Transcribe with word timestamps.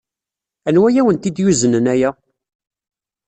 Anwa 0.67 0.87
ay 0.89 0.99
awent-d-yuznen 1.01 1.85
aya? 1.93 2.09